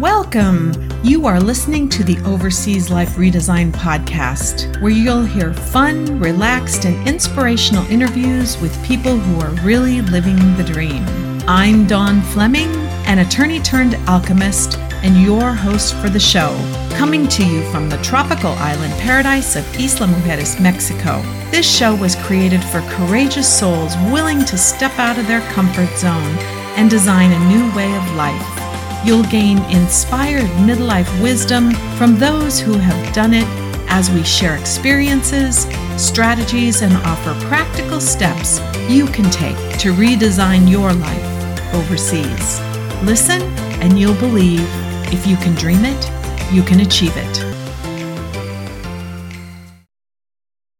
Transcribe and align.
Welcome! 0.00 0.72
You 1.02 1.26
are 1.26 1.40
listening 1.40 1.88
to 1.88 2.04
the 2.04 2.18
Overseas 2.24 2.88
Life 2.88 3.16
Redesign 3.16 3.72
podcast, 3.72 4.80
where 4.80 4.92
you'll 4.92 5.24
hear 5.24 5.52
fun, 5.52 6.20
relaxed, 6.20 6.84
and 6.84 7.08
inspirational 7.08 7.84
interviews 7.90 8.56
with 8.58 8.86
people 8.86 9.18
who 9.18 9.40
are 9.40 9.66
really 9.66 10.00
living 10.02 10.36
the 10.56 10.62
dream. 10.62 11.04
I'm 11.48 11.84
Dawn 11.88 12.22
Fleming, 12.22 12.68
an 13.08 13.18
attorney 13.18 13.58
turned 13.58 13.96
alchemist, 14.06 14.78
and 15.02 15.20
your 15.20 15.52
host 15.52 15.96
for 15.96 16.08
the 16.08 16.20
show, 16.20 16.50
coming 16.96 17.26
to 17.26 17.44
you 17.44 17.68
from 17.72 17.88
the 17.88 18.00
tropical 18.00 18.52
island 18.52 18.92
paradise 19.00 19.56
of 19.56 19.66
Isla 19.74 20.06
Mujeres, 20.06 20.60
Mexico. 20.60 21.20
This 21.50 21.68
show 21.68 21.96
was 21.96 22.14
created 22.14 22.62
for 22.62 22.82
courageous 22.82 23.52
souls 23.52 23.96
willing 24.12 24.44
to 24.44 24.56
step 24.56 24.96
out 25.00 25.18
of 25.18 25.26
their 25.26 25.42
comfort 25.50 25.92
zone 25.98 26.38
and 26.78 26.88
design 26.88 27.32
a 27.32 27.48
new 27.48 27.74
way 27.74 27.92
of 27.96 28.14
life. 28.14 28.67
You'll 29.04 29.22
gain 29.24 29.58
inspired 29.70 30.50
midlife 30.66 31.22
wisdom 31.22 31.72
from 31.96 32.16
those 32.18 32.58
who 32.58 32.76
have 32.78 33.14
done 33.14 33.32
it 33.32 33.46
as 33.88 34.10
we 34.10 34.24
share 34.24 34.56
experiences, 34.56 35.68
strategies, 35.96 36.82
and 36.82 36.92
offer 37.06 37.32
practical 37.46 38.00
steps 38.00 38.60
you 38.88 39.06
can 39.06 39.30
take 39.30 39.56
to 39.78 39.92
redesign 39.94 40.68
your 40.68 40.92
life 40.92 41.74
overseas. 41.74 42.60
Listen, 43.04 43.40
and 43.80 44.00
you'll 44.00 44.18
believe 44.18 44.66
if 45.12 45.28
you 45.28 45.36
can 45.36 45.54
dream 45.54 45.84
it, 45.84 46.52
you 46.52 46.64
can 46.64 46.80
achieve 46.80 47.16
it. 47.16 47.44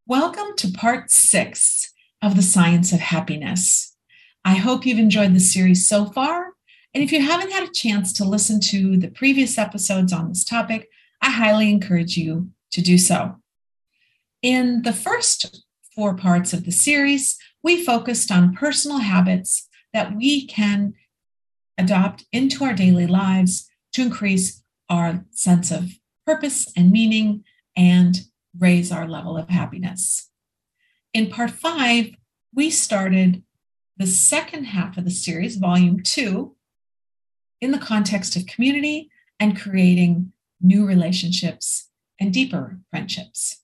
Welcome 0.06 0.56
to 0.56 0.72
part 0.72 1.12
six 1.12 1.94
of 2.20 2.34
the 2.34 2.42
Science 2.42 2.92
of 2.92 2.98
Happiness. 2.98 3.96
I 4.44 4.54
hope 4.54 4.84
you've 4.84 4.98
enjoyed 4.98 5.34
the 5.34 5.40
series 5.40 5.88
so 5.88 6.06
far 6.06 6.47
and 6.94 7.02
if 7.02 7.12
you 7.12 7.22
haven't 7.22 7.52
had 7.52 7.68
a 7.68 7.72
chance 7.72 8.12
to 8.14 8.24
listen 8.24 8.60
to 8.60 8.96
the 8.96 9.08
previous 9.08 9.58
episodes 9.58 10.12
on 10.12 10.28
this 10.28 10.44
topic, 10.44 10.88
I 11.20 11.30
highly 11.30 11.70
encourage 11.70 12.16
you 12.16 12.50
to 12.72 12.80
do 12.80 12.98
so. 12.98 13.36
In 14.42 14.82
the 14.82 14.92
first 14.92 15.64
four 15.94 16.14
parts 16.14 16.52
of 16.52 16.64
the 16.64 16.72
series, 16.72 17.36
we 17.62 17.84
focused 17.84 18.30
on 18.30 18.54
personal 18.54 18.98
habits 18.98 19.68
that 19.92 20.14
we 20.14 20.46
can 20.46 20.94
adopt 21.76 22.24
into 22.32 22.64
our 22.64 22.72
daily 22.72 23.06
lives 23.06 23.68
to 23.92 24.02
increase 24.02 24.62
our 24.88 25.24
sense 25.30 25.70
of 25.70 25.90
purpose 26.26 26.70
and 26.76 26.90
meaning 26.90 27.44
and 27.76 28.20
raise 28.58 28.90
our 28.90 29.08
level 29.08 29.36
of 29.36 29.48
happiness. 29.48 30.30
In 31.12 31.30
part 31.30 31.50
five, 31.50 32.10
we 32.54 32.70
started 32.70 33.42
the 33.96 34.06
second 34.06 34.64
half 34.64 34.96
of 34.96 35.04
the 35.04 35.10
series, 35.10 35.56
volume 35.56 36.02
two, 36.02 36.56
in 37.60 37.70
the 37.70 37.78
context 37.78 38.36
of 38.36 38.46
community 38.46 39.10
and 39.40 39.60
creating 39.60 40.32
new 40.60 40.86
relationships 40.86 41.90
and 42.20 42.32
deeper 42.32 42.78
friendships. 42.90 43.62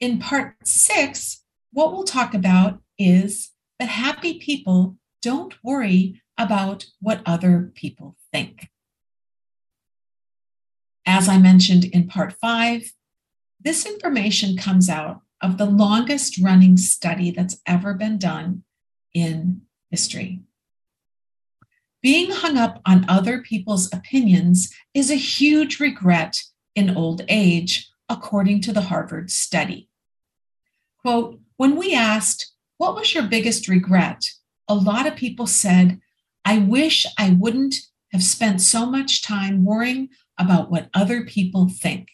In 0.00 0.18
part 0.18 0.56
six, 0.64 1.44
what 1.72 1.92
we'll 1.92 2.04
talk 2.04 2.34
about 2.34 2.80
is 2.98 3.50
that 3.78 3.88
happy 3.88 4.38
people 4.38 4.96
don't 5.20 5.54
worry 5.62 6.20
about 6.38 6.86
what 7.00 7.22
other 7.24 7.72
people 7.74 8.16
think. 8.32 8.68
As 11.06 11.28
I 11.28 11.38
mentioned 11.38 11.84
in 11.84 12.08
part 12.08 12.34
five, 12.40 12.92
this 13.60 13.86
information 13.86 14.56
comes 14.56 14.88
out 14.88 15.20
of 15.40 15.58
the 15.58 15.66
longest 15.66 16.38
running 16.38 16.76
study 16.76 17.30
that's 17.30 17.60
ever 17.66 17.94
been 17.94 18.18
done 18.18 18.64
in 19.14 19.62
history. 19.90 20.40
Being 22.02 22.32
hung 22.32 22.56
up 22.56 22.80
on 22.84 23.08
other 23.08 23.42
people's 23.42 23.92
opinions 23.92 24.74
is 24.92 25.10
a 25.10 25.14
huge 25.14 25.78
regret 25.78 26.42
in 26.74 26.96
old 26.96 27.22
age, 27.28 27.88
according 28.08 28.60
to 28.62 28.72
the 28.72 28.82
Harvard 28.82 29.30
study. 29.30 29.88
Quote, 31.00 31.38
when 31.56 31.76
we 31.76 31.94
asked, 31.94 32.52
what 32.76 32.96
was 32.96 33.14
your 33.14 33.22
biggest 33.22 33.68
regret? 33.68 34.30
A 34.66 34.74
lot 34.74 35.06
of 35.06 35.14
people 35.14 35.46
said, 35.46 36.00
I 36.44 36.58
wish 36.58 37.06
I 37.16 37.30
wouldn't 37.38 37.76
have 38.10 38.24
spent 38.24 38.60
so 38.60 38.84
much 38.84 39.22
time 39.22 39.64
worrying 39.64 40.08
about 40.36 40.70
what 40.70 40.90
other 40.92 41.24
people 41.24 41.68
think. 41.68 42.08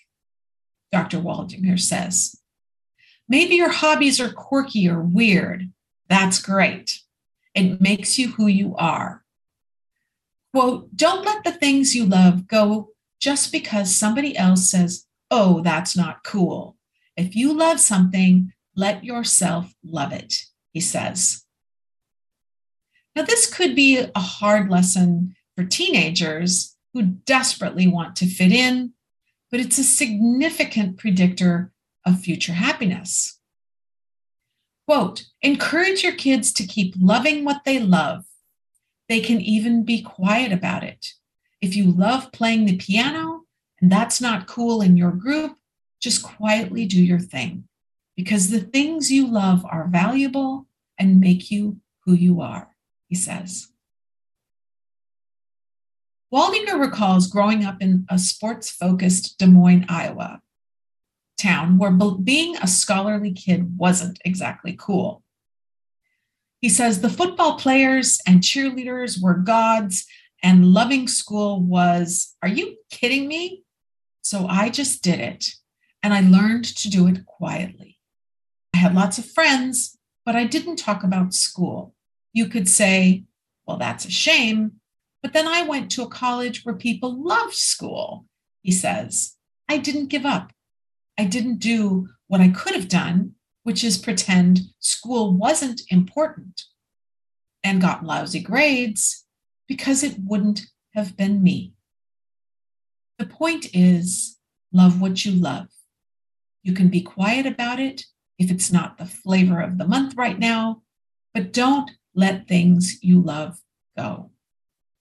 Dr. 0.92 1.18
Waldinger 1.18 1.80
says. 1.80 2.38
Maybe 3.26 3.54
your 3.54 3.70
hobbies 3.70 4.20
are 4.20 4.32
quirky 4.32 4.88
or 4.88 5.00
weird. 5.00 5.70
That's 6.08 6.42
great. 6.42 7.00
It 7.54 7.80
makes 7.80 8.18
you 8.18 8.32
who 8.32 8.46
you 8.46 8.76
are. 8.76 9.24
Quote, 10.54 10.94
don't 10.96 11.24
let 11.24 11.44
the 11.44 11.52
things 11.52 11.94
you 11.94 12.06
love 12.06 12.46
go 12.46 12.90
just 13.20 13.52
because 13.52 13.94
somebody 13.94 14.36
else 14.36 14.70
says, 14.70 15.06
oh, 15.30 15.60
that's 15.62 15.96
not 15.96 16.24
cool. 16.24 16.76
If 17.16 17.36
you 17.36 17.52
love 17.52 17.80
something, 17.80 18.52
let 18.74 19.04
yourself 19.04 19.74
love 19.84 20.12
it, 20.12 20.44
he 20.72 20.80
says. 20.80 21.44
Now, 23.14 23.22
this 23.24 23.52
could 23.52 23.74
be 23.74 23.98
a 23.98 24.20
hard 24.20 24.70
lesson 24.70 25.34
for 25.56 25.64
teenagers 25.64 26.76
who 26.94 27.02
desperately 27.02 27.86
want 27.86 28.16
to 28.16 28.26
fit 28.26 28.52
in, 28.52 28.92
but 29.50 29.60
it's 29.60 29.78
a 29.78 29.84
significant 29.84 30.98
predictor 30.98 31.72
of 32.06 32.20
future 32.20 32.52
happiness. 32.52 33.40
Quote, 34.86 35.24
encourage 35.42 36.02
your 36.02 36.14
kids 36.14 36.52
to 36.54 36.66
keep 36.66 36.94
loving 36.98 37.44
what 37.44 37.62
they 37.64 37.78
love 37.78 38.24
they 39.08 39.20
can 39.20 39.40
even 39.40 39.84
be 39.84 40.02
quiet 40.02 40.52
about 40.52 40.84
it. 40.84 41.14
If 41.60 41.74
you 41.74 41.90
love 41.90 42.32
playing 42.32 42.66
the 42.66 42.76
piano 42.76 43.42
and 43.80 43.90
that's 43.90 44.20
not 44.20 44.46
cool 44.46 44.82
in 44.82 44.96
your 44.96 45.12
group, 45.12 45.56
just 46.00 46.22
quietly 46.22 46.86
do 46.86 47.02
your 47.02 47.18
thing 47.18 47.64
because 48.16 48.50
the 48.50 48.60
things 48.60 49.10
you 49.10 49.26
love 49.26 49.64
are 49.64 49.88
valuable 49.88 50.66
and 50.98 51.20
make 51.20 51.50
you 51.50 51.80
who 52.04 52.12
you 52.14 52.40
are, 52.40 52.74
he 53.08 53.14
says. 53.14 53.68
Waldinger 56.32 56.78
recalls 56.78 57.26
growing 57.26 57.64
up 57.64 57.80
in 57.80 58.06
a 58.10 58.18
sports 58.18 58.70
focused 58.70 59.38
Des 59.38 59.46
Moines, 59.46 59.86
Iowa 59.88 60.42
town 61.38 61.78
where 61.78 61.90
being 61.90 62.56
a 62.56 62.66
scholarly 62.66 63.32
kid 63.32 63.78
wasn't 63.78 64.18
exactly 64.24 64.76
cool. 64.78 65.22
He 66.60 66.68
says 66.68 67.00
the 67.00 67.08
football 67.08 67.56
players 67.56 68.18
and 68.26 68.40
cheerleaders 68.40 69.22
were 69.22 69.34
gods, 69.34 70.06
and 70.42 70.72
loving 70.72 71.08
school 71.08 71.60
was, 71.60 72.36
are 72.42 72.48
you 72.48 72.76
kidding 72.90 73.28
me? 73.28 73.62
So 74.22 74.46
I 74.46 74.68
just 74.68 75.02
did 75.02 75.20
it, 75.20 75.46
and 76.02 76.12
I 76.12 76.20
learned 76.20 76.64
to 76.64 76.90
do 76.90 77.06
it 77.06 77.24
quietly. 77.26 77.98
I 78.74 78.78
had 78.78 78.94
lots 78.94 79.18
of 79.18 79.24
friends, 79.24 79.96
but 80.24 80.36
I 80.36 80.44
didn't 80.44 80.76
talk 80.76 81.02
about 81.02 81.34
school. 81.34 81.94
You 82.32 82.46
could 82.46 82.68
say, 82.68 83.24
well, 83.66 83.78
that's 83.78 84.04
a 84.04 84.10
shame. 84.10 84.72
But 85.22 85.32
then 85.32 85.48
I 85.48 85.62
went 85.62 85.90
to 85.92 86.02
a 86.02 86.08
college 86.08 86.64
where 86.64 86.74
people 86.74 87.22
loved 87.22 87.54
school, 87.54 88.26
he 88.62 88.70
says. 88.70 89.36
I 89.68 89.78
didn't 89.78 90.06
give 90.08 90.24
up. 90.24 90.52
I 91.18 91.24
didn't 91.24 91.58
do 91.58 92.08
what 92.28 92.40
I 92.40 92.48
could 92.48 92.74
have 92.74 92.88
done 92.88 93.34
which 93.68 93.84
is 93.84 93.98
pretend 93.98 94.60
school 94.80 95.36
wasn't 95.36 95.82
important 95.90 96.62
and 97.62 97.82
got 97.82 98.02
lousy 98.02 98.40
grades 98.40 99.26
because 99.66 100.02
it 100.02 100.16
wouldn't 100.24 100.62
have 100.94 101.14
been 101.18 101.42
me. 101.42 101.74
The 103.18 103.26
point 103.26 103.66
is 103.74 104.38
love 104.72 105.02
what 105.02 105.22
you 105.26 105.32
love. 105.32 105.66
You 106.62 106.72
can 106.72 106.88
be 106.88 107.02
quiet 107.02 107.44
about 107.44 107.78
it 107.78 108.06
if 108.38 108.50
it's 108.50 108.72
not 108.72 108.96
the 108.96 109.04
flavor 109.04 109.60
of 109.60 109.76
the 109.76 109.86
month 109.86 110.14
right 110.16 110.38
now, 110.38 110.80
but 111.34 111.52
don't 111.52 111.90
let 112.14 112.48
things 112.48 112.96
you 113.02 113.20
love 113.20 113.60
go. 113.98 114.30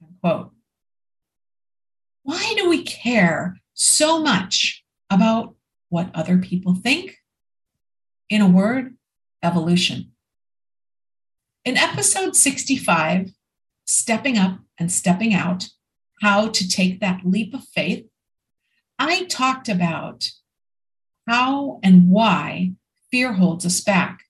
Unquote. 0.03 0.51
Why 2.23 2.53
do 2.57 2.67
we 2.67 2.83
care 2.83 3.61
so 3.73 4.21
much 4.21 4.83
about 5.09 5.55
what 5.87 6.13
other 6.13 6.37
people 6.37 6.75
think 6.75 7.17
in 8.29 8.41
a 8.41 8.49
word, 8.49 8.95
evolution. 9.41 10.11
In 11.63 11.77
episode 11.77 12.35
65, 12.35 13.31
Stepping 13.85 14.37
Up 14.37 14.59
and 14.77 14.91
Stepping 14.91 15.33
Out 15.33 15.69
How 16.21 16.49
to 16.49 16.67
Take 16.67 16.99
That 16.99 17.21
Leap 17.25 17.53
of 17.53 17.63
Faith, 17.65 18.05
I 18.99 19.25
talked 19.25 19.69
about 19.69 20.29
how 21.27 21.79
and 21.83 22.09
why 22.09 22.73
fear 23.11 23.33
holds 23.33 23.65
us 23.65 23.81
back. 23.81 24.23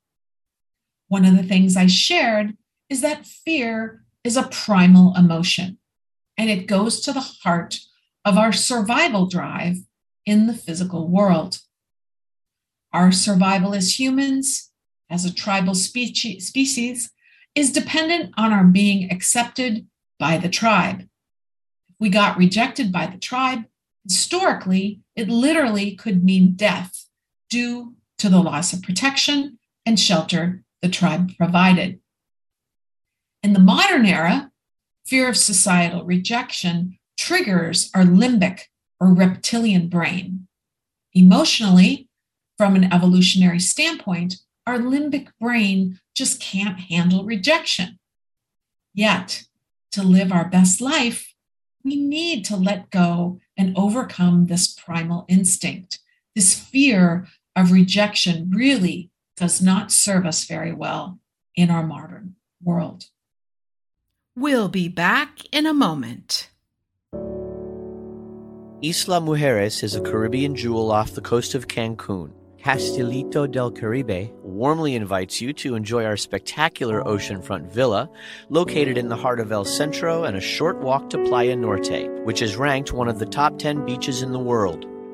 One 1.08 1.26
of 1.26 1.38
the 1.38 1.44
things 1.44 1.78
I 1.78 1.88
shared 1.88 2.58
is 2.90 3.02
that 3.02 3.26
fear 3.26 4.04
is 4.24 4.36
a 4.36 4.50
primal 4.50 5.16
emotion 5.16 5.78
and 6.38 6.50
it 6.50 6.68
goes 6.68 7.02
to 7.02 7.14
the 7.14 7.22
heart 7.44 7.80
of 8.24 8.38
our 8.38 8.52
survival 8.52 9.26
drive 9.26 9.78
in 10.26 10.48
the 10.48 10.54
physical 10.54 11.08
world. 11.08 11.60
Our 12.94 13.12
survival 13.12 13.74
as 13.74 14.00
humans, 14.00 14.72
as 15.10 15.26
a 15.26 15.34
tribal 15.34 15.76
species, 15.76 17.12
is 17.56 17.72
dependent 17.72 18.34
on 18.38 18.54
our 18.54 18.64
being 18.64 19.12
accepted 19.12 19.88
by 20.20 20.38
the 20.38 20.50
tribe. 20.50 21.02
If 21.90 21.96
we 22.00 22.10
got 22.10 22.38
rejected 22.38 22.92
by 22.92 23.08
the 23.08 23.18
tribe, 23.18 23.66
historically, 24.04 25.02
it 25.16 25.28
literally 25.28 25.96
could 25.96 26.24
mean 26.24 26.54
death 26.54 27.06
due 27.50 27.96
to 28.18 28.30
the 28.30 28.40
loss 28.40 28.74
of 28.74 28.82
protection 28.82 29.60
and 29.86 30.00
shelter 30.00 30.64
the 30.82 30.90
tribe 30.90 31.36
provided. 31.38 32.00
In 33.44 33.54
the 33.54 33.60
modern 33.60 34.06
era, 34.06 34.52
fear 35.06 35.30
of 35.30 35.38
societal 35.38 36.04
rejection 36.04 36.98
triggers 37.18 37.90
our 37.94 38.04
limbic 38.04 38.62
or 39.00 39.14
reptilian 39.14 39.88
brain. 39.88 40.48
Emotionally, 41.14 42.07
from 42.58 42.76
an 42.76 42.92
evolutionary 42.92 43.60
standpoint, 43.60 44.38
our 44.66 44.80
limbic 44.80 45.30
brain 45.40 46.00
just 46.16 46.42
can't 46.42 46.80
handle 46.80 47.24
rejection. 47.24 48.00
Yet, 48.94 49.44
to 49.92 50.04
live 50.04 50.32
our 50.32 50.50
best 50.50 50.82
life, 50.82 51.34
we 51.84 51.96
need 51.96 52.44
to 52.46 52.58
let 52.58 52.90
go 52.90 53.40
and 53.56 53.78
overcome 53.78 54.48
this 54.48 54.74
primal 54.74 55.26
instinct. 55.30 56.00
This 56.36 56.60
fear 56.60 57.28
of 57.56 57.72
rejection 57.72 58.52
really 58.54 59.10
does 59.38 59.62
not 59.62 59.92
serve 59.92 60.26
us 60.26 60.44
very 60.46 60.74
well 60.74 61.20
in 61.56 61.70
our 61.70 61.86
modern 61.86 62.36
world. 62.62 63.06
We'll 64.36 64.68
be 64.68 64.90
back 64.90 65.40
in 65.52 65.66
a 65.66 65.74
moment. 65.74 66.50
Isla 68.84 69.20
Mujeres 69.20 69.84
is 69.84 69.96
a 69.96 70.02
Caribbean 70.02 70.56
jewel 70.56 70.92
off 70.92 71.14
the 71.14 71.22
coast 71.22 71.56
of 71.56 71.68
Cancun. 71.68 72.32
Castilito 72.68 73.50
del 73.50 73.72
Caribe 73.72 74.30
warmly 74.44 74.96
invites 74.96 75.40
you 75.40 75.54
to 75.54 75.76
enjoy 75.76 76.04
our 76.04 76.18
spectacular 76.18 77.02
oceanfront 77.04 77.72
villa 77.72 78.10
located 78.50 78.98
in 78.98 79.08
the 79.08 79.16
heart 79.16 79.40
of 79.40 79.54
El 79.54 79.64
Centro 79.64 80.26
and 80.26 80.36
a 80.36 80.42
short 80.42 80.78
walk 80.80 81.10
to 81.10 81.18
Playa 81.30 81.56
Norte, 81.56 82.10
which 82.26 82.42
is 82.42 82.58
ranked 82.58 82.92
one 82.92 83.08
of 83.08 83.20
the 83.20 83.26
top 83.26 83.58
10 83.58 83.86
beaches 83.86 84.22
in 84.22 84.34
the 84.34 84.38
world. 84.38 84.86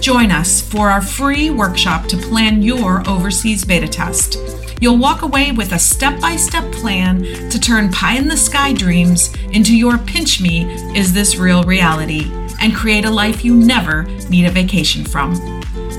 Join 0.00 0.32
us 0.32 0.60
for 0.60 0.90
our 0.90 1.00
free 1.00 1.50
workshop 1.50 2.06
to 2.06 2.16
plan 2.16 2.60
your 2.60 3.08
overseas 3.08 3.64
beta 3.64 3.86
test. 3.86 4.36
You'll 4.80 4.98
walk 4.98 5.22
away 5.22 5.52
with 5.52 5.70
a 5.70 5.78
step 5.78 6.20
by 6.20 6.34
step 6.34 6.72
plan 6.72 7.20
to 7.48 7.60
turn 7.60 7.92
pie 7.92 8.16
in 8.16 8.26
the 8.26 8.36
sky 8.36 8.72
dreams 8.72 9.32
into 9.52 9.76
your 9.76 9.96
pinch 9.96 10.40
me, 10.40 10.64
is 10.98 11.12
this 11.12 11.36
real 11.36 11.62
reality, 11.62 12.32
and 12.60 12.74
create 12.74 13.04
a 13.04 13.10
life 13.10 13.44
you 13.44 13.54
never 13.54 14.02
need 14.28 14.46
a 14.46 14.50
vacation 14.50 15.04
from. 15.04 15.34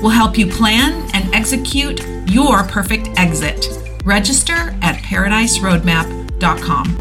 We'll 0.02 0.10
help 0.10 0.36
you 0.36 0.46
plan 0.46 1.08
and 1.14 1.34
execute 1.34 2.06
your 2.28 2.64
perfect 2.64 3.08
exit. 3.16 3.87
Register 4.08 4.74
at 4.80 4.96
paradiseroadmap.com. 5.02 6.96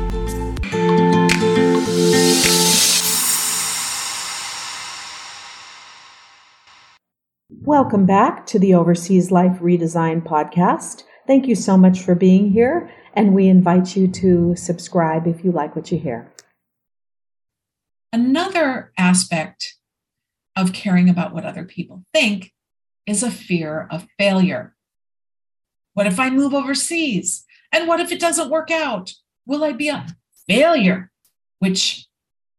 Welcome 7.62 8.06
back 8.06 8.46
to 8.48 8.60
the 8.60 8.74
Overseas 8.74 9.32
Life 9.32 9.60
Redesign 9.60 10.22
podcast. 10.22 11.04
Thank 11.26 11.48
you 11.48 11.56
so 11.56 11.78
much 11.78 12.02
for 12.02 12.14
being 12.14 12.52
here, 12.52 12.92
and 13.14 13.34
we 13.34 13.48
invite 13.48 13.96
you 13.96 14.10
to 14.10 14.54
subscribe 14.58 15.28
if 15.28 15.46
you 15.46 15.54
like 15.54 15.78
what 15.78 15.90
you 15.94 15.98
hear. 15.98 16.34
Another 18.12 18.92
aspect 18.98 19.76
of 20.58 20.74
caring 20.74 21.10
about 21.10 21.34
what 21.34 21.46
other 21.46 21.64
people 21.64 22.04
think 22.14 22.52
is 23.06 23.24
a 23.24 23.32
fear 23.32 23.88
of 23.90 24.10
failure. 24.20 24.74
What 25.98 26.06
if 26.06 26.20
I 26.20 26.30
move 26.30 26.54
overseas? 26.54 27.44
And 27.72 27.88
what 27.88 28.00
if 28.00 28.12
it 28.12 28.20
doesn't 28.20 28.52
work 28.52 28.70
out? 28.70 29.14
Will 29.48 29.64
I 29.64 29.72
be 29.72 29.90
a 29.90 30.06
failure, 30.48 31.10
which 31.58 32.06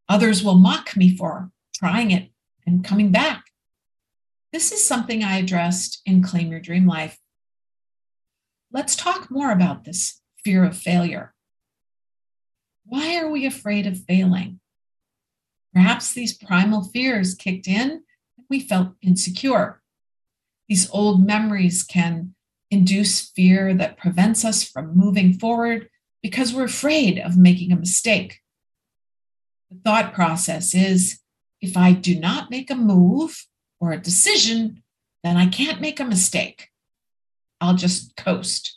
others 0.09 0.43
will 0.43 0.59
mock 0.59 0.97
me 0.97 1.17
for 1.17 1.53
trying 1.73 2.11
it 2.11 2.33
and 2.67 2.83
coming 2.83 3.13
back? 3.13 3.45
This 4.53 4.73
is 4.73 4.85
something 4.85 5.23
I 5.23 5.37
addressed 5.37 6.03
in 6.05 6.21
Claim 6.21 6.51
Your 6.51 6.59
Dream 6.59 6.85
Life. 6.85 7.17
Let's 8.73 8.97
talk 8.97 9.31
more 9.31 9.53
about 9.53 9.85
this 9.85 10.21
fear 10.43 10.65
of 10.65 10.77
failure. 10.77 11.33
Why 12.87 13.19
are 13.19 13.31
we 13.31 13.47
afraid 13.47 13.87
of 13.87 14.03
failing? 14.03 14.59
Perhaps 15.73 16.13
these 16.13 16.37
primal 16.37 16.83
fears 16.83 17.37
kicked 17.37 17.69
in 17.69 18.03
and 18.37 18.47
we 18.51 18.59
felt 18.59 18.95
insecure. 19.01 19.81
These 20.69 20.91
old 20.91 21.25
memories 21.25 21.85
can 21.85 22.35
induce 22.71 23.21
fear 23.21 23.75
that 23.75 23.99
prevents 23.99 24.45
us 24.45 24.63
from 24.63 24.97
moving 24.97 25.33
forward 25.33 25.89
because 26.23 26.53
we're 26.53 26.65
afraid 26.65 27.19
of 27.19 27.37
making 27.37 27.73
a 27.73 27.77
mistake. 27.77 28.41
The 29.71 29.79
thought 29.85 30.13
process 30.13 30.75
is 30.75 31.21
if 31.61 31.77
I 31.77 31.93
do 31.93 32.19
not 32.19 32.51
make 32.51 32.71
a 32.71 32.75
move, 32.75 33.49
or 33.81 33.93
a 33.93 34.01
decision, 34.01 34.83
then 35.23 35.37
I 35.37 35.47
can't 35.47 35.81
make 35.81 36.01
a 36.01 36.05
mistake. 36.05 36.69
I'll 37.61 37.75
just 37.75 38.17
coast. 38.17 38.77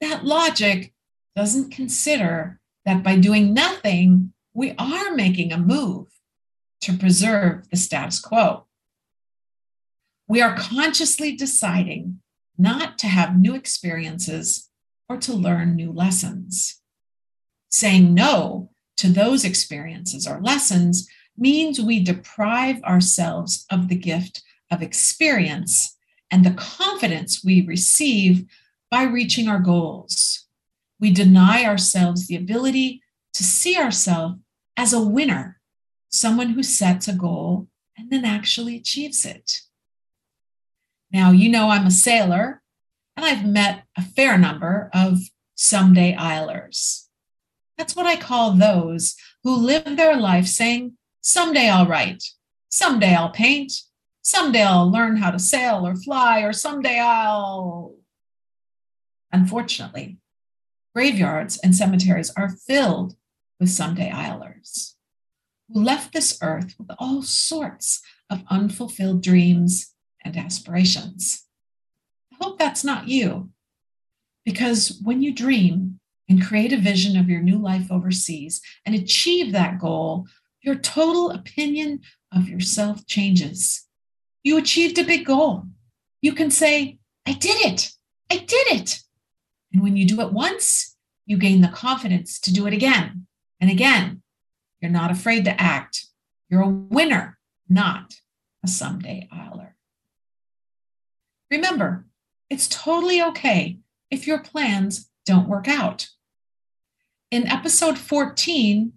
That 0.00 0.24
logic 0.24 0.92
doesn't 1.34 1.70
consider 1.70 2.60
that 2.84 3.02
by 3.02 3.16
doing 3.16 3.52
nothing, 3.52 4.32
we 4.54 4.74
are 4.78 5.14
making 5.14 5.52
a 5.52 5.58
move 5.58 6.08
to 6.82 6.96
preserve 6.96 7.68
the 7.70 7.76
status 7.76 8.20
quo. 8.20 8.66
We 10.28 10.40
are 10.40 10.56
consciously 10.56 11.36
deciding 11.36 12.20
not 12.58 12.98
to 12.98 13.06
have 13.06 13.38
new 13.38 13.54
experiences 13.54 14.70
or 15.08 15.16
to 15.18 15.32
learn 15.32 15.74
new 15.74 15.92
lessons. 15.92 16.80
Saying 17.70 18.14
no 18.14 18.70
to 18.96 19.08
those 19.08 19.44
experiences 19.44 20.26
or 20.26 20.40
lessons 20.40 21.08
means 21.36 21.80
we 21.80 22.00
deprive 22.00 22.82
ourselves 22.82 23.66
of 23.70 23.88
the 23.88 23.96
gift 23.96 24.42
of 24.70 24.82
experience 24.82 25.96
and 26.30 26.44
the 26.44 26.54
confidence 26.54 27.44
we 27.44 27.64
receive 27.66 28.46
by 28.90 29.02
reaching 29.02 29.48
our 29.48 29.60
goals. 29.60 30.46
We 30.98 31.10
deny 31.10 31.64
ourselves 31.64 32.26
the 32.26 32.36
ability 32.36 33.02
to 33.34 33.44
see 33.44 33.76
ourselves 33.76 34.38
as 34.76 34.92
a 34.92 35.02
winner, 35.02 35.60
someone 36.08 36.50
who 36.50 36.62
sets 36.62 37.06
a 37.06 37.12
goal 37.12 37.68
and 37.96 38.10
then 38.10 38.24
actually 38.24 38.76
achieves 38.76 39.24
it. 39.24 39.62
Now, 41.16 41.30
you 41.30 41.48
know 41.48 41.70
I'm 41.70 41.86
a 41.86 41.90
sailor, 41.90 42.60
and 43.16 43.24
I've 43.24 43.46
met 43.46 43.84
a 43.96 44.02
fair 44.02 44.36
number 44.36 44.90
of 44.92 45.18
someday 45.54 46.14
Islers. 46.14 47.06
That's 47.78 47.96
what 47.96 48.04
I 48.04 48.16
call 48.16 48.52
those 48.52 49.16
who 49.42 49.56
live 49.56 49.96
their 49.96 50.18
life 50.18 50.46
saying, 50.46 50.98
Someday 51.22 51.70
I'll 51.70 51.86
write. 51.86 52.22
Someday 52.68 53.14
I'll 53.14 53.30
paint. 53.30 53.72
Someday 54.20 54.62
I'll 54.62 54.92
learn 54.92 55.16
how 55.16 55.30
to 55.30 55.38
sail 55.38 55.86
or 55.86 55.96
fly, 55.96 56.42
or 56.42 56.52
someday 56.52 57.00
I'll. 57.00 57.94
Unfortunately, 59.32 60.18
graveyards 60.94 61.56
and 61.56 61.74
cemeteries 61.74 62.30
are 62.36 62.50
filled 62.50 63.16
with 63.58 63.70
someday 63.70 64.10
Islers 64.10 64.96
who 65.72 65.82
left 65.82 66.12
this 66.12 66.38
earth 66.42 66.74
with 66.78 66.90
all 66.98 67.22
sorts 67.22 68.02
of 68.28 68.44
unfulfilled 68.50 69.22
dreams 69.22 69.94
and 70.26 70.36
aspirations. 70.36 71.44
I 72.32 72.44
hope 72.44 72.58
that's 72.58 72.84
not 72.84 73.08
you, 73.08 73.50
because 74.44 75.00
when 75.02 75.22
you 75.22 75.32
dream 75.32 76.00
and 76.28 76.44
create 76.44 76.72
a 76.72 76.76
vision 76.76 77.16
of 77.16 77.28
your 77.28 77.40
new 77.40 77.56
life 77.56 77.90
overseas 77.90 78.60
and 78.84 78.94
achieve 78.94 79.52
that 79.52 79.78
goal, 79.78 80.26
your 80.60 80.74
total 80.74 81.30
opinion 81.30 82.00
of 82.34 82.48
yourself 82.48 83.06
changes. 83.06 83.86
You 84.42 84.58
achieved 84.58 84.98
a 84.98 85.04
big 85.04 85.24
goal. 85.24 85.64
You 86.20 86.32
can 86.32 86.50
say, 86.50 86.98
I 87.24 87.32
did 87.32 87.64
it. 87.64 87.92
I 88.30 88.38
did 88.38 88.66
it. 88.68 89.00
And 89.72 89.82
when 89.82 89.96
you 89.96 90.06
do 90.06 90.20
it 90.20 90.32
once, 90.32 90.96
you 91.26 91.38
gain 91.38 91.60
the 91.60 91.68
confidence 91.68 92.40
to 92.40 92.52
do 92.52 92.66
it 92.66 92.72
again 92.72 93.26
and 93.60 93.70
again. 93.70 94.22
You're 94.80 94.90
not 94.90 95.10
afraid 95.10 95.44
to 95.44 95.60
act. 95.60 96.06
You're 96.48 96.62
a 96.62 96.68
winner, 96.68 97.38
not 97.68 98.14
a 98.64 98.68
someday 98.68 99.28
Eiler. 99.32 99.75
Remember, 101.50 102.06
it's 102.50 102.68
totally 102.68 103.22
okay 103.22 103.78
if 104.10 104.26
your 104.26 104.38
plans 104.38 105.10
don't 105.24 105.48
work 105.48 105.68
out. 105.68 106.08
In 107.30 107.46
episode 107.46 107.98
14, 107.98 108.92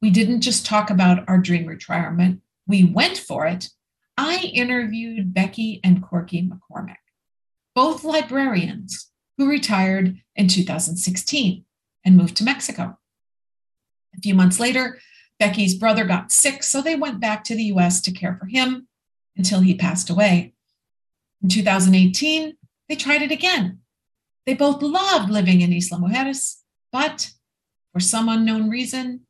we 0.00 0.10
didn't 0.10 0.40
just 0.40 0.66
talk 0.66 0.90
about 0.90 1.28
our 1.28 1.38
dream 1.38 1.66
retirement, 1.66 2.40
we 2.66 2.84
went 2.84 3.18
for 3.18 3.46
it. 3.46 3.68
I 4.16 4.50
interviewed 4.54 5.34
Becky 5.34 5.80
and 5.82 6.02
Corky 6.02 6.48
McCormick, 6.48 6.96
both 7.74 8.04
librarians 8.04 9.10
who 9.36 9.48
retired 9.48 10.18
in 10.36 10.48
2016 10.48 11.64
and 12.04 12.16
moved 12.16 12.36
to 12.36 12.44
Mexico. 12.44 12.98
A 14.16 14.20
few 14.20 14.34
months 14.34 14.60
later, 14.60 15.00
Becky's 15.38 15.74
brother 15.74 16.04
got 16.04 16.30
sick, 16.30 16.62
so 16.62 16.82
they 16.82 16.94
went 16.94 17.20
back 17.20 17.42
to 17.44 17.56
the 17.56 17.64
US 17.64 18.00
to 18.02 18.12
care 18.12 18.36
for 18.38 18.46
him 18.46 18.86
until 19.36 19.60
he 19.60 19.74
passed 19.74 20.10
away. 20.10 20.54
In 21.42 21.48
2018, 21.48 22.56
they 22.88 22.94
tried 22.94 23.22
it 23.22 23.32
again. 23.32 23.80
They 24.46 24.54
both 24.54 24.82
loved 24.82 25.30
living 25.30 25.60
in 25.60 25.72
Isla 25.72 25.98
Mujeres, 25.98 26.58
but 26.90 27.32
for 27.92 28.00
some 28.00 28.28
unknown 28.28 28.70
reason, 28.70 29.26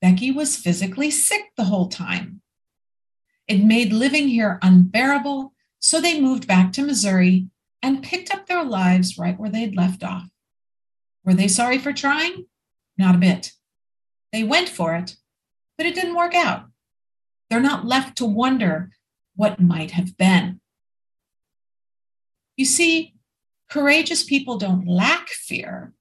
Becky 0.00 0.30
was 0.30 0.56
physically 0.56 1.10
sick 1.10 1.52
the 1.56 1.64
whole 1.64 1.88
time. 1.88 2.40
It 3.48 3.64
made 3.64 3.92
living 3.92 4.28
here 4.28 4.58
unbearable, 4.62 5.54
so 5.78 6.00
they 6.00 6.20
moved 6.20 6.46
back 6.46 6.72
to 6.72 6.82
Missouri 6.82 7.46
and 7.82 8.02
picked 8.02 8.34
up 8.34 8.46
their 8.46 8.64
lives 8.64 9.18
right 9.18 9.38
where 9.38 9.50
they'd 9.50 9.76
left 9.76 10.02
off. 10.02 10.28
Were 11.24 11.34
they 11.34 11.48
sorry 11.48 11.78
for 11.78 11.92
trying? 11.92 12.46
Not 12.98 13.14
a 13.14 13.18
bit. 13.18 13.52
They 14.32 14.42
went 14.42 14.68
for 14.68 14.94
it, 14.94 15.16
but 15.76 15.86
it 15.86 15.94
didn't 15.94 16.16
work 16.16 16.34
out. 16.34 16.66
They're 17.48 17.60
not 17.60 17.86
left 17.86 18.18
to 18.18 18.26
wonder 18.26 18.90
what 19.34 19.60
might 19.60 19.92
have 19.92 20.16
been. 20.16 20.60
You 22.56 22.64
see, 22.64 23.14
courageous 23.68 24.24
people 24.24 24.58
don't 24.58 24.86
lack 24.86 25.28
fear. 25.28 25.92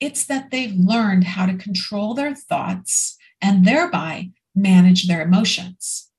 It's 0.00 0.24
that 0.24 0.50
they've 0.50 0.74
learned 0.74 1.24
how 1.24 1.46
to 1.46 1.56
control 1.56 2.14
their 2.14 2.34
thoughts 2.34 3.18
and 3.42 3.64
thereby 3.64 4.30
manage 4.54 5.06
their 5.06 5.22
emotions. 5.22 6.10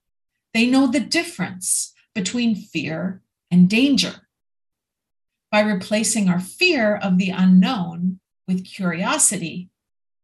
They 0.54 0.68
know 0.68 0.88
the 0.88 1.00
difference 1.00 1.94
between 2.14 2.56
fear 2.56 3.22
and 3.50 3.70
danger. 3.70 4.28
By 5.52 5.62
replacing 5.62 6.30
our 6.30 6.40
fear 6.40 6.96
of 6.96 7.18
the 7.18 7.30
unknown 7.30 8.20
with 8.48 8.66
curiosity, 8.66 9.70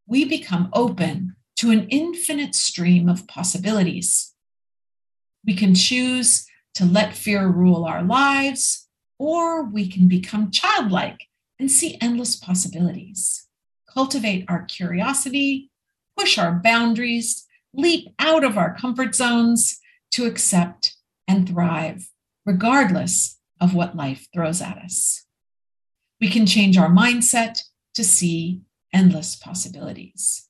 we 0.06 0.24
become 0.24 0.70
open 0.72 1.36
to 1.56 1.70
an 1.70 1.88
infinite 1.88 2.54
stream 2.54 3.08
of 3.08 3.26
possibilities. 3.26 4.34
We 5.44 5.54
can 5.54 5.74
choose 5.74 6.46
to 6.74 6.84
let 6.84 7.14
fear 7.14 7.48
rule 7.48 7.84
our 7.84 8.02
lives, 8.02 8.87
or 9.18 9.64
we 9.64 9.88
can 9.88 10.08
become 10.08 10.50
childlike 10.50 11.24
and 11.58 11.70
see 11.70 11.98
endless 12.00 12.36
possibilities, 12.36 13.46
cultivate 13.92 14.44
our 14.48 14.64
curiosity, 14.64 15.70
push 16.16 16.38
our 16.38 16.52
boundaries, 16.52 17.46
leap 17.74 18.08
out 18.18 18.44
of 18.44 18.56
our 18.56 18.74
comfort 18.74 19.14
zones 19.14 19.80
to 20.12 20.26
accept 20.26 20.96
and 21.26 21.48
thrive, 21.48 22.08
regardless 22.46 23.38
of 23.60 23.74
what 23.74 23.96
life 23.96 24.28
throws 24.32 24.62
at 24.62 24.78
us. 24.78 25.24
We 26.20 26.28
can 26.28 26.46
change 26.46 26.78
our 26.78 26.90
mindset 26.90 27.62
to 27.94 28.04
see 28.04 28.62
endless 28.92 29.36
possibilities. 29.36 30.48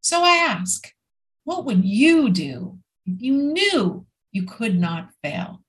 So 0.00 0.22
I 0.22 0.36
ask, 0.36 0.92
what 1.44 1.64
would 1.64 1.84
you 1.84 2.30
do 2.30 2.78
if 3.06 3.22
you 3.22 3.34
knew 3.34 4.06
you 4.32 4.44
could 4.44 4.78
not 4.78 5.10
fail? 5.22 5.62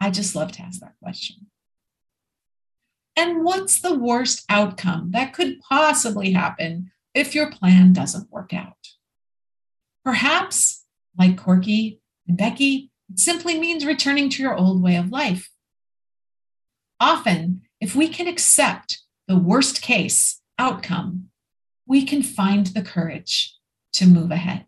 I 0.00 0.10
just 0.10 0.34
love 0.34 0.52
to 0.52 0.62
ask 0.62 0.80
that 0.80 0.94
question. 1.02 1.46
And 3.16 3.44
what's 3.44 3.80
the 3.80 3.94
worst 3.94 4.44
outcome 4.50 5.12
that 5.12 5.32
could 5.32 5.60
possibly 5.60 6.32
happen 6.32 6.90
if 7.14 7.34
your 7.34 7.50
plan 7.50 7.94
doesn't 7.94 8.30
work 8.30 8.52
out? 8.52 8.76
Perhaps, 10.04 10.84
like 11.18 11.38
Corky 11.38 12.00
and 12.28 12.36
Becky, 12.36 12.90
it 13.10 13.18
simply 13.18 13.58
means 13.58 13.86
returning 13.86 14.28
to 14.30 14.42
your 14.42 14.54
old 14.54 14.82
way 14.82 14.96
of 14.96 15.10
life. 15.10 15.50
Often, 17.00 17.62
if 17.80 17.96
we 17.96 18.08
can 18.08 18.26
accept 18.26 19.00
the 19.26 19.38
worst 19.38 19.80
case 19.80 20.40
outcome, 20.58 21.30
we 21.86 22.04
can 22.04 22.22
find 22.22 22.66
the 22.66 22.82
courage 22.82 23.54
to 23.94 24.06
move 24.06 24.30
ahead. 24.30 24.66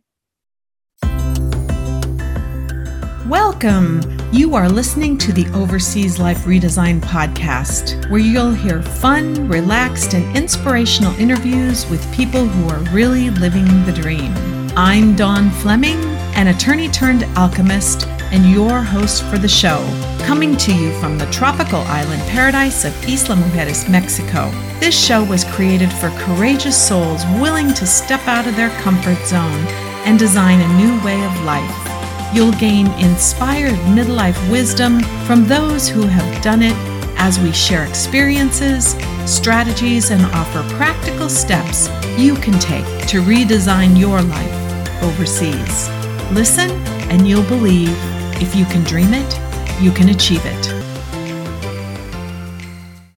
Welcome! 3.28 4.17
You 4.30 4.54
are 4.56 4.68
listening 4.68 5.16
to 5.18 5.32
the 5.32 5.48
Overseas 5.54 6.18
Life 6.18 6.44
Redesign 6.44 7.00
podcast, 7.00 8.10
where 8.10 8.20
you'll 8.20 8.52
hear 8.52 8.82
fun, 8.82 9.48
relaxed, 9.48 10.12
and 10.12 10.36
inspirational 10.36 11.18
interviews 11.18 11.88
with 11.88 12.14
people 12.14 12.46
who 12.46 12.68
are 12.68 12.94
really 12.94 13.30
living 13.30 13.64
the 13.86 13.92
dream. 13.92 14.30
I'm 14.76 15.16
Dawn 15.16 15.50
Fleming, 15.50 15.96
an 16.36 16.48
attorney 16.48 16.88
turned 16.88 17.24
alchemist, 17.38 18.06
and 18.30 18.52
your 18.52 18.82
host 18.82 19.24
for 19.24 19.38
the 19.38 19.48
show, 19.48 19.78
coming 20.26 20.58
to 20.58 20.74
you 20.74 20.92
from 21.00 21.16
the 21.16 21.30
tropical 21.30 21.80
island 21.80 22.20
paradise 22.28 22.84
of 22.84 22.92
Isla 23.08 23.34
Mujeres, 23.34 23.88
Mexico. 23.90 24.50
This 24.78 24.94
show 24.94 25.24
was 25.24 25.44
created 25.44 25.90
for 25.90 26.10
courageous 26.18 26.76
souls 26.76 27.24
willing 27.40 27.72
to 27.72 27.86
step 27.86 28.20
out 28.28 28.46
of 28.46 28.56
their 28.56 28.70
comfort 28.82 29.26
zone 29.26 29.64
and 30.04 30.18
design 30.18 30.60
a 30.60 30.76
new 30.76 31.02
way 31.02 31.24
of 31.24 31.44
life. 31.44 31.97
You'll 32.32 32.52
gain 32.52 32.86
inspired 32.98 33.78
midlife 33.96 34.38
wisdom 34.50 35.00
from 35.26 35.46
those 35.46 35.88
who 35.88 36.02
have 36.02 36.42
done 36.42 36.62
it 36.62 36.76
as 37.16 37.40
we 37.40 37.52
share 37.52 37.86
experiences, 37.86 38.94
strategies, 39.26 40.10
and 40.10 40.22
offer 40.26 40.62
practical 40.74 41.28
steps 41.28 41.88
you 42.18 42.34
can 42.36 42.58
take 42.58 42.84
to 43.08 43.22
redesign 43.22 43.98
your 43.98 44.20
life 44.20 45.02
overseas. 45.02 45.88
Listen, 46.32 46.70
and 47.10 47.26
you'll 47.26 47.42
believe 47.44 47.96
if 48.42 48.54
you 48.54 48.64
can 48.66 48.84
dream 48.84 49.14
it, 49.14 49.80
you 49.80 49.90
can 49.90 50.10
achieve 50.10 50.44
it. 50.44 50.67